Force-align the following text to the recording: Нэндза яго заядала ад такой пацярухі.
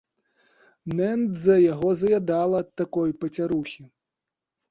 Нэндза 0.99 1.57
яго 1.73 1.89
заядала 2.01 2.57
ад 2.65 2.69
такой 2.83 3.09
пацярухі. 3.25 3.83